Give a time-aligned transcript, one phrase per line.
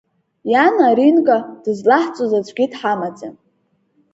[0.51, 3.35] Иан Аринка дызлаҳҵоз аӡәгьы дҳамаӡам.